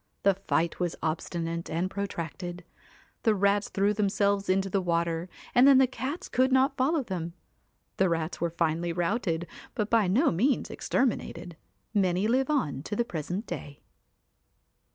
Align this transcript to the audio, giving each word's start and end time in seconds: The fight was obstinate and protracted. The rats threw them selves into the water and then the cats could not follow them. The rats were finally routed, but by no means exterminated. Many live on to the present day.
The 0.23 0.33
fight 0.33 0.79
was 0.79 0.95
obstinate 1.03 1.69
and 1.69 1.87
protracted. 1.87 2.63
The 3.21 3.35
rats 3.35 3.69
threw 3.69 3.93
them 3.93 4.09
selves 4.09 4.49
into 4.49 4.67
the 4.67 4.81
water 4.81 5.29
and 5.53 5.67
then 5.67 5.77
the 5.77 5.85
cats 5.85 6.27
could 6.27 6.51
not 6.51 6.75
follow 6.75 7.03
them. 7.03 7.33
The 7.97 8.09
rats 8.09 8.41
were 8.41 8.49
finally 8.49 8.93
routed, 8.93 9.45
but 9.75 9.91
by 9.91 10.07
no 10.07 10.31
means 10.31 10.71
exterminated. 10.71 11.55
Many 11.93 12.27
live 12.27 12.49
on 12.49 12.81
to 12.81 12.95
the 12.95 13.05
present 13.05 13.45
day. 13.45 13.83